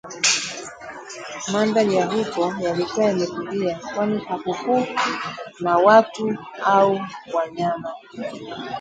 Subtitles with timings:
[1.51, 4.85] Mandhari ya huko yalikuwa yametulia kwani hakuku
[5.63, 6.99] na watu au
[7.33, 7.91] wanyama